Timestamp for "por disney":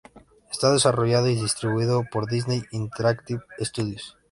2.11-2.63